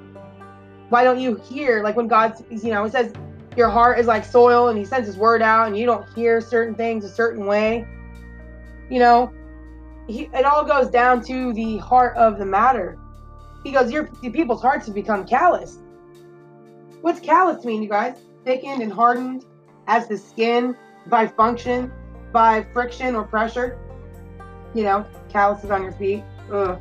[0.88, 1.84] Why don't you hear?
[1.84, 3.12] Like when God's, you know, it says
[3.56, 6.40] your heart is like soil and he sends his word out and you don't hear
[6.40, 7.86] certain things a certain way.
[8.90, 9.32] You know,
[10.06, 12.98] he, it all goes down to the heart of the matter.
[13.62, 15.78] He goes, your people's hearts have become callous.
[17.00, 18.18] What's callous mean, you guys?
[18.44, 19.44] Thickened and hardened
[19.86, 21.92] as the skin by function,
[22.32, 23.78] by friction or pressure.
[24.74, 26.24] You know, calluses on your feet.
[26.52, 26.80] Ugh.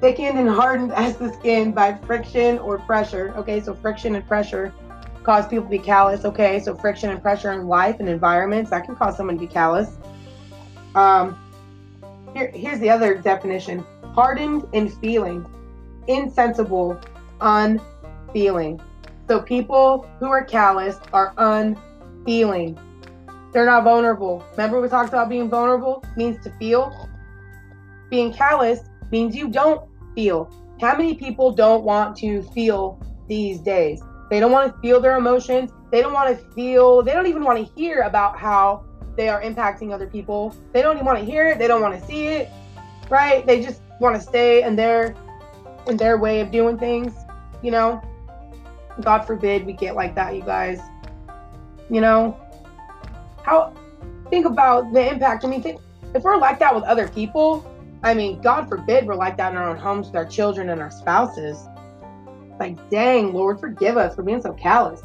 [0.00, 3.32] Thickened and hardened as the skin by friction or pressure.
[3.36, 4.74] Okay, so friction and pressure
[5.22, 6.24] cause people to be callous.
[6.24, 9.46] Okay, so friction and pressure in life and environments that can cause someone to be
[9.46, 9.98] callous.
[10.96, 11.38] Um,
[12.34, 15.46] here, here's the other definition: hardened in feeling,
[16.08, 17.00] insensible,
[17.40, 18.80] unfeeling.
[19.28, 22.78] So people who are callous are unfeeling.
[23.52, 24.44] They're not vulnerable.
[24.52, 27.08] Remember we talked about being vulnerable means to feel.
[28.10, 30.50] Being callous means you don't feel.
[30.80, 34.02] How many people don't want to feel these days?
[34.30, 35.70] They don't want to feel their emotions.
[35.90, 38.84] They don't want to feel, they don't even want to hear about how
[39.16, 40.54] they are impacting other people.
[40.72, 41.58] They don't even want to hear it.
[41.58, 42.50] They don't want to see it.
[43.10, 43.46] Right?
[43.46, 45.14] They just want to stay in their
[45.86, 47.12] in their way of doing things,
[47.62, 48.00] you know?
[49.00, 50.80] God forbid we get like that, you guys.
[51.90, 52.38] You know?
[53.42, 53.74] How
[54.32, 55.44] think about the impact.
[55.44, 55.80] I mean, think,
[56.14, 57.68] if we're like that with other people,
[58.02, 60.80] I mean, God forbid we're like that in our own homes with our children and
[60.80, 61.66] our spouses.
[62.58, 65.02] Like, dang, Lord, forgive us for being so callous.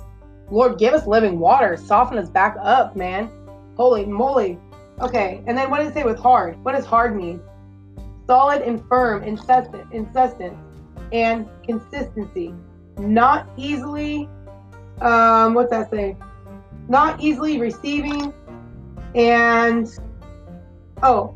[0.50, 1.76] Lord, give us living water.
[1.76, 3.30] Soften us back up, man.
[3.78, 4.60] Holy moly.
[5.00, 6.62] Okay, and then what does it say with hard?
[6.63, 7.40] What does hard mean?
[8.26, 10.58] Solid and firm, incessant, incessant,
[11.13, 12.54] and consistency.
[12.98, 14.28] Not easily,
[15.02, 16.18] um, what's that say?
[16.90, 18.34] Not easily receiving
[19.16, 19.88] and,
[21.04, 21.36] oh,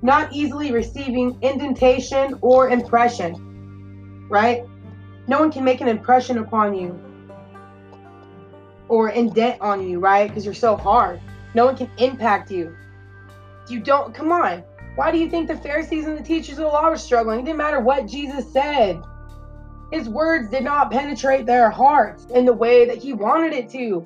[0.00, 4.64] not easily receiving indentation or impression, right?
[5.28, 6.98] no one can make an impression upon you
[8.88, 10.26] or indent on you, right?
[10.26, 11.20] Because you're so hard.
[11.54, 12.76] No one can impact you.
[13.68, 14.62] You don't, come on.
[14.96, 17.40] Why do you think the Pharisees and the teachers of the law were struggling?
[17.40, 19.00] It didn't matter what Jesus said.
[19.92, 24.04] His words did not penetrate their hearts in the way that he wanted it to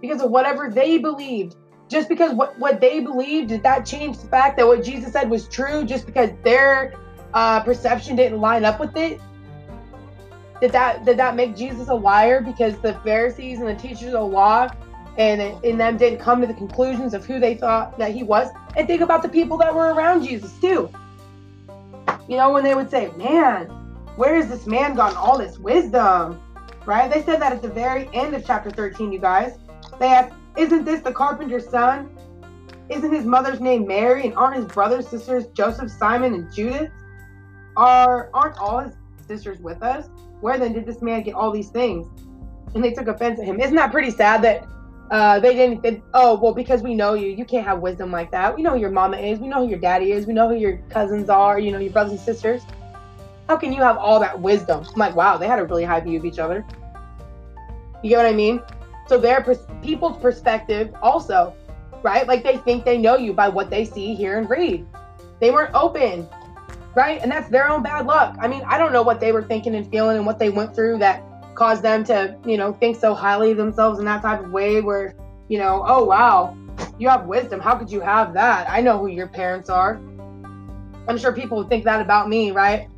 [0.00, 1.56] because of whatever they believed.
[1.88, 5.30] Just because what, what they believed, did that change the fact that what Jesus said
[5.30, 6.92] was true just because their
[7.32, 9.20] uh, perception didn't line up with it?
[10.60, 14.12] did that did that make Jesus a liar because the Pharisees and the teachers of
[14.12, 14.68] the law
[15.18, 18.48] and in them didn't come to the conclusions of who they thought that he was?
[18.76, 20.90] And think about the people that were around Jesus too.
[22.28, 23.66] You know, when they would say, "Man,
[24.16, 26.40] where has this man gotten all this wisdom?"
[26.86, 27.10] Right?
[27.12, 29.58] They said that at the very end of chapter 13, you guys.
[29.98, 32.08] They asked, "Isn't this the carpenter's son?
[32.88, 34.24] Isn't his mother's name Mary?
[34.26, 36.90] And aren't his brothers, sisters Joseph, Simon, and Judas?
[37.76, 38.94] Are aren't all his
[39.26, 40.08] sisters with us?"
[40.40, 42.06] where then did this man get all these things?
[42.74, 43.60] And they took offense at him.
[43.60, 44.64] Isn't that pretty sad that
[45.10, 48.30] uh, they didn't think, oh, well, because we know you, you can't have wisdom like
[48.30, 48.54] that.
[48.54, 49.38] We know who your mama is.
[49.38, 50.26] We know who your daddy is.
[50.26, 52.62] We know who your cousins are, you know, your brothers and sisters.
[53.48, 54.84] How can you have all that wisdom?
[54.86, 56.64] I'm like, wow, they had a really high view of each other.
[58.02, 58.60] You get what I mean?
[59.06, 61.54] So their pers- people's perspective also,
[62.02, 62.26] right?
[62.26, 64.86] Like they think they know you by what they see, hear, and read.
[65.40, 66.28] They weren't open
[66.98, 67.20] right?
[67.22, 68.36] And that's their own bad luck.
[68.40, 70.74] I mean, I don't know what they were thinking and feeling and what they went
[70.74, 71.22] through that
[71.58, 74.80] caused them to, you know, think so highly of themselves in that type of way
[74.80, 75.14] where,
[75.48, 76.56] you know, oh wow,
[76.98, 77.58] you have wisdom.
[77.58, 78.70] How could you have that?
[78.70, 80.00] I know who your parents are.
[81.08, 82.88] I'm sure people would think that about me, right?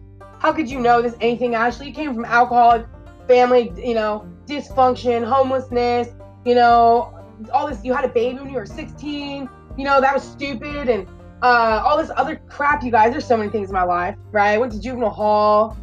[0.41, 1.89] How could you know this anything, Ashley?
[1.89, 2.87] You came from alcoholic
[3.27, 6.09] family, you know, dysfunction, homelessness,
[6.45, 7.15] you know,
[7.53, 7.83] all this.
[7.83, 9.49] You had a baby when you were 16.
[9.79, 10.89] You know, that was stupid.
[10.89, 11.07] And
[11.43, 13.13] uh, all this other crap, you guys.
[13.13, 14.53] There's so many things in my life, right?
[14.53, 15.77] I went to juvenile hall,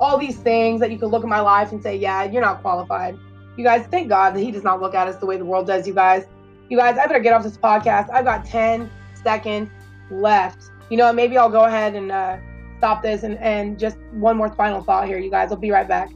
[0.00, 2.62] all these things that you could look at my life and say, yeah, you're not
[2.62, 3.18] qualified.
[3.56, 5.66] You guys, thank God that He does not look at us the way the world
[5.66, 6.24] does, you guys.
[6.70, 8.08] You guys, I better get off this podcast.
[8.10, 8.90] I've got 10
[9.22, 9.68] seconds
[10.10, 10.70] left.
[10.88, 12.38] You know, maybe I'll go ahead and uh,
[12.78, 15.52] stop this and, and just one more final thought here, you guys.
[15.52, 16.10] I'll be right back.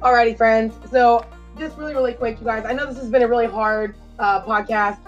[0.00, 0.74] Alrighty, friends.
[0.90, 1.26] So,
[1.58, 2.64] just really, really quick, you guys.
[2.64, 4.98] I know this has been a really hard uh, podcast.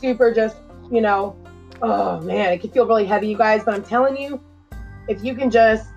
[0.00, 0.56] Super, just
[0.90, 1.36] you know,
[1.82, 3.64] oh man, it can feel really heavy, you guys.
[3.64, 4.40] But I'm telling you,
[5.08, 5.90] if you can just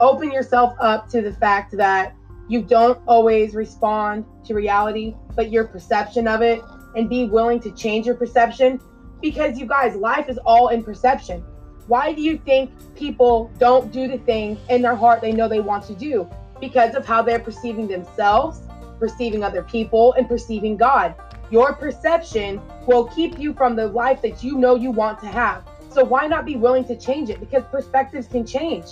[0.00, 2.14] open yourself up to the fact that
[2.48, 6.62] you don't always respond to reality, but your perception of it,
[6.96, 8.80] and be willing to change your perception,
[9.20, 11.44] because you guys, life is all in perception.
[11.88, 15.60] Why do you think people don't do the thing in their heart they know they
[15.60, 16.28] want to do?
[16.60, 18.60] because of how they're perceiving themselves,
[18.98, 21.14] perceiving other people, and perceiving God.
[21.50, 25.64] Your perception will keep you from the life that you know you want to have.
[25.90, 27.40] So why not be willing to change it?
[27.40, 28.86] Because perspectives can change.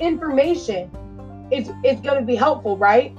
[0.00, 0.90] Information
[1.50, 3.16] is, is going to be helpful, right?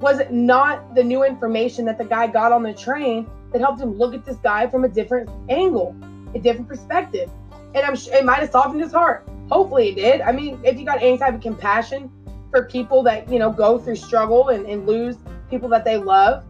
[0.00, 3.80] Was it not the new information that the guy got on the train that helped
[3.80, 5.96] him look at this guy from a different angle,
[6.34, 7.30] a different perspective?
[7.74, 9.26] And I'm sure it might have softened his heart.
[9.50, 10.20] Hopefully it did.
[10.20, 12.10] I mean, if you got any type of compassion
[12.50, 15.16] for people that you know go through struggle and, and lose
[15.50, 16.44] people that they love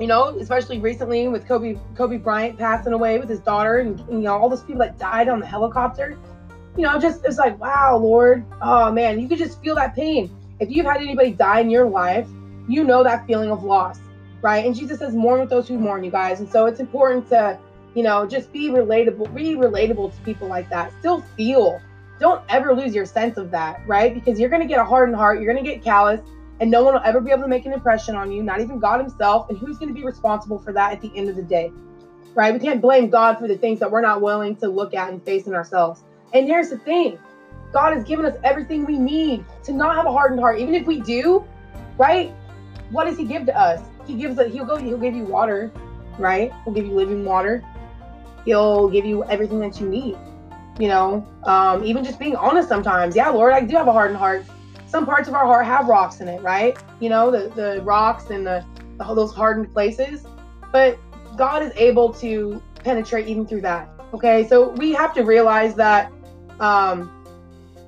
[0.00, 4.18] you know especially recently with kobe kobe bryant passing away with his daughter and, and,
[4.18, 6.18] you know all those people that died on the helicopter.
[6.76, 8.44] You know just it's like wow lord.
[8.60, 10.34] Oh man you could just feel that pain.
[10.60, 12.28] If you've had anybody die in your life
[12.68, 13.98] you know that feeling of loss
[14.40, 14.66] right?
[14.66, 16.40] And jesus says mourn with those who mourn you guys.
[16.40, 17.58] And so it's important to
[17.94, 20.92] you know just be relatable be relatable to people like that.
[21.00, 21.80] Still feel.
[22.18, 24.14] Don't ever lose your sense of that, right?
[24.14, 26.20] Because you're to get a hardened heart, you're to get callous,
[26.62, 28.78] and no one will ever be able to make an impression on you, not even
[28.78, 29.50] God Himself.
[29.50, 31.72] And who's going to be responsible for that at the end of the day,
[32.36, 32.54] right?
[32.54, 35.20] We can't blame God for the things that we're not willing to look at and
[35.24, 36.04] face in ourselves.
[36.32, 37.18] And here's the thing
[37.72, 40.60] God has given us everything we need to not have a hardened heart.
[40.60, 41.44] Even if we do,
[41.98, 42.32] right?
[42.92, 43.80] What does He give to us?
[44.06, 45.72] He gives us, He'll go, He'll give you water,
[46.16, 46.52] right?
[46.62, 47.60] He'll give you living water.
[48.44, 50.16] He'll give you everything that you need
[50.78, 53.14] you know, um, even just being honest sometimes.
[53.14, 54.46] Yeah, Lord, I do have a hardened heart.
[54.92, 56.76] Some parts of our heart have rocks in it, right?
[57.00, 58.62] You know, the, the rocks and the,
[58.98, 60.26] the those hardened places.
[60.70, 60.98] But
[61.34, 63.88] God is able to penetrate even through that.
[64.12, 66.12] Okay, so we have to realize that
[66.60, 67.10] um,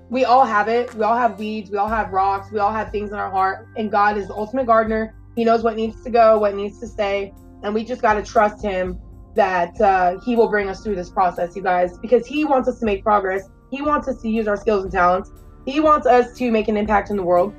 [0.08, 0.94] we all have it.
[0.94, 1.70] We all have weeds.
[1.70, 2.50] We all have rocks.
[2.50, 3.68] We all have things in our heart.
[3.76, 5.14] And God is the ultimate gardener.
[5.36, 7.34] He knows what needs to go, what needs to stay.
[7.62, 8.98] And we just got to trust Him
[9.34, 12.78] that uh, he will bring us through this process, you guys, because he wants us
[12.78, 13.42] to make progress.
[13.70, 15.30] He wants us to use our skills and talents.
[15.64, 17.54] He wants us to make an impact in the world.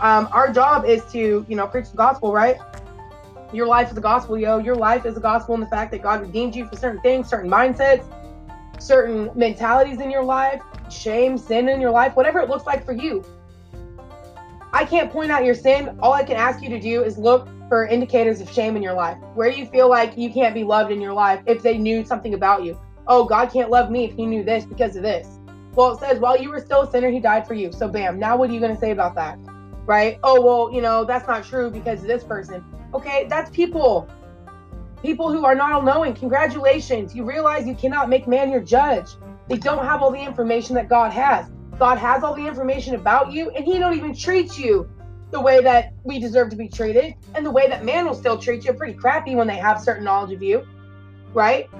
[0.00, 2.58] Um, our job is to, you know, preach the gospel, right?
[3.52, 4.58] Your life is a gospel, yo.
[4.58, 7.28] Your life is a gospel in the fact that God redeemed you for certain things,
[7.28, 8.04] certain mindsets,
[8.80, 12.92] certain mentalities in your life, shame, sin in your life, whatever it looks like for
[12.92, 13.24] you.
[14.72, 15.96] I can't point out your sin.
[16.00, 18.94] All I can ask you to do is look for indicators of shame in your
[18.94, 22.04] life, where you feel like you can't be loved in your life if they knew
[22.04, 22.78] something about you.
[23.08, 25.39] Oh, God can't love me if he knew this because of this.
[25.74, 27.72] Well, it says, while you were still a sinner, he died for you.
[27.72, 29.38] So, bam, now what are you going to say about that?
[29.86, 30.18] Right?
[30.22, 32.64] Oh, well, you know, that's not true because this person.
[32.94, 34.08] Okay, that's people.
[35.02, 36.14] People who are not all knowing.
[36.14, 37.14] Congratulations.
[37.14, 39.08] You realize you cannot make man your judge.
[39.48, 41.46] They don't have all the information that God has.
[41.78, 44.88] God has all the information about you, and he don't even treat you
[45.30, 48.36] the way that we deserve to be treated and the way that man will still
[48.36, 50.66] treat you pretty crappy when they have certain knowledge of you
[51.32, 51.70] right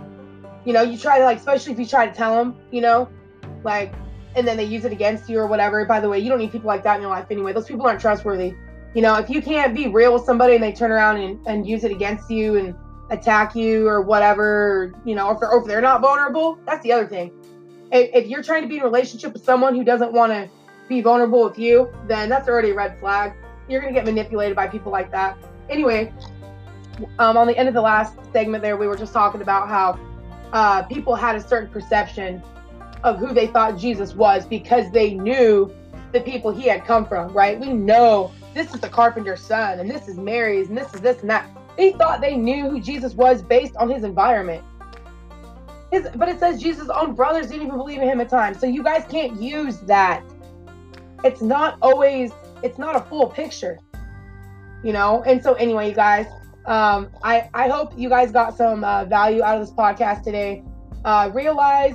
[0.65, 3.09] you know you try to like especially if you try to tell them you know
[3.65, 3.93] like
[4.37, 6.53] and then they use it against you or whatever by the way you don't need
[6.53, 8.55] people like that in your life anyway those people aren't trustworthy
[8.95, 11.67] you know if you can't be real with somebody and they turn around and, and
[11.67, 12.75] use it against you and
[13.11, 17.07] attack you or whatever you know if they're, if they're not vulnerable that's the other
[17.07, 17.33] thing
[17.93, 20.49] if, if you're trying to be in a relationship with someone who doesn't want to
[20.89, 23.33] be vulnerable with you, then that's already a red flag.
[23.69, 25.39] You're going to get manipulated by people like that.
[25.69, 26.13] Anyway,
[27.19, 29.99] um, on the end of the last segment there, we were just talking about how
[30.53, 32.43] uh, people had a certain perception
[33.05, 35.73] of who they thought Jesus was because they knew
[36.13, 37.59] the people he had come from, right?
[37.59, 41.21] We know this is the carpenter's son and this is Mary's and this is this
[41.21, 41.49] and that.
[41.77, 44.65] They thought they knew who Jesus was based on his environment.
[45.91, 48.61] His, but it says Jesus' own brothers didn't even believe in him at times.
[48.61, 50.23] So you guys can't use that
[51.25, 52.33] it's not always
[52.63, 53.79] it's not a full picture
[54.83, 56.27] you know and so anyway you guys
[56.67, 60.63] um i i hope you guys got some uh, value out of this podcast today
[61.05, 61.95] uh realize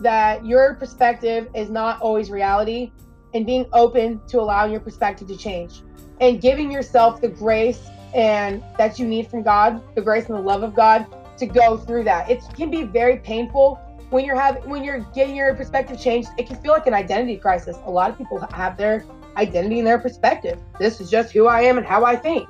[0.00, 2.92] that your perspective is not always reality
[3.34, 5.82] and being open to allowing your perspective to change
[6.20, 10.40] and giving yourself the grace and that you need from god the grace and the
[10.40, 13.80] love of god to go through that it can be very painful
[14.10, 17.36] when you're having when you're getting your perspective changed, it can feel like an identity
[17.36, 17.76] crisis.
[17.84, 19.04] A lot of people have their
[19.36, 20.58] identity and their perspective.
[20.78, 22.48] This is just who I am and how I think.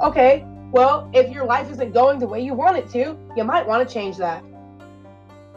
[0.00, 3.66] Okay, well, if your life isn't going the way you want it to, you might
[3.66, 4.42] want to change that.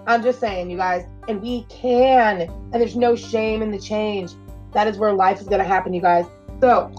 [0.08, 4.34] I'm just saying, you guys, and we can, and there's no shame in the change.
[4.74, 6.26] That is where life is going to happen, you guys.
[6.62, 6.92] So,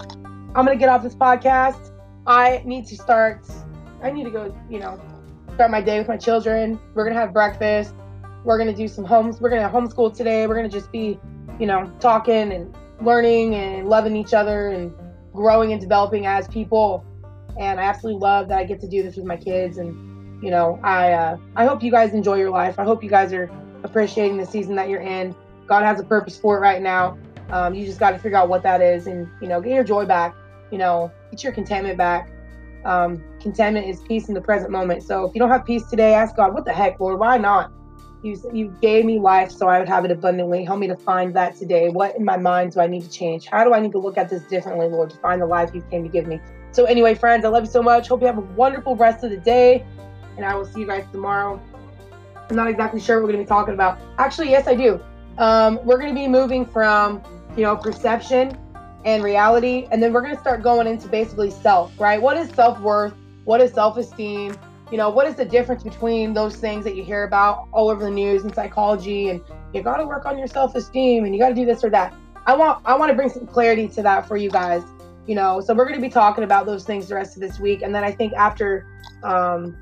[0.55, 1.93] I'm going to get off this podcast.
[2.27, 3.47] I need to start,
[4.03, 5.01] I need to go, you know,
[5.55, 6.81] start my day with my children.
[6.95, 7.95] We're going to have breakfast.
[8.45, 9.41] We're going to do some homes.
[9.41, 10.47] We're going to homeschool today.
[10.47, 11.21] We're going to just be,
[11.61, 14.93] you know, talking and learning and loving each other and
[15.33, 17.05] growing and developing as people.
[17.59, 19.79] And I absolutely love that I get to do this with my kids.
[19.79, 20.06] And,
[20.43, 22.79] you know, I, uh, I hope you guys enjoy your life.
[22.79, 23.51] I hope you guys are
[23.83, 25.35] appreciating the season that you're in.
[25.67, 27.19] God has a purpose for it right now.
[27.51, 29.85] Um, you just got to figure out what that is and, you know, get your
[29.85, 30.35] joy back,
[30.71, 32.31] you know, get your contentment back.
[32.85, 35.03] Um, contentment is peace in the present moment.
[35.03, 37.19] So if you don't have peace today, ask God, what the heck, Lord?
[37.19, 37.73] Why not?
[38.23, 40.65] You, you gave me life so I would have it abundantly.
[40.65, 41.89] Help me to find that today.
[41.89, 43.47] What in my mind do I need to change?
[43.47, 45.83] How do I need to look at this differently, Lord, to find the life you
[45.91, 46.41] came to give me?
[46.73, 48.09] So, anyway, friends, I love you so much.
[48.09, 49.85] Hope you have a wonderful rest of the day.
[50.37, 51.61] And I will see you guys tomorrow.
[52.49, 53.99] I'm not exactly sure what we're going to be talking about.
[54.19, 55.01] Actually, yes, I do.
[55.39, 57.23] Um, we're going to be moving from,
[57.57, 58.57] you know, perception
[59.05, 59.89] and reality.
[59.91, 62.21] And then we're going to start going into basically self, right?
[62.21, 63.15] What is self worth?
[63.45, 64.57] What is self esteem?
[64.91, 68.05] You know, what is the difference between those things that you hear about all over
[68.05, 69.31] the news and psychology?
[69.31, 69.41] And
[69.73, 71.91] you got to work on your self esteem and you got to do this or
[71.91, 72.15] that.
[72.47, 74.83] I want I want to bring some clarity to that for you guys.
[75.27, 77.59] You know, so we're going to be talking about those things the rest of this
[77.59, 78.87] week, and then I think after
[79.25, 79.77] um,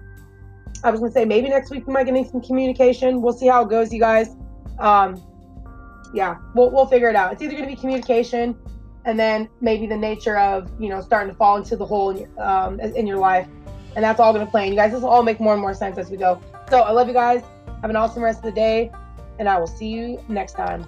[0.83, 3.23] I was gonna say maybe next week we might get some communication.
[3.23, 4.37] We'll see how it goes, you guys.
[4.79, 5.23] Um,
[6.13, 7.33] yeah, we'll we'll figure it out.
[7.33, 8.57] It's either gonna be communication,
[9.05, 12.19] and then maybe the nature of you know starting to fall into the hole in
[12.19, 13.47] your, um, in your life,
[13.97, 14.65] and that's all gonna play.
[14.65, 16.41] And you guys, this will all make more and more sense as we go.
[16.71, 17.43] So I love you guys.
[17.81, 18.91] Have an awesome rest of the day,
[19.39, 20.87] and I will see you next time.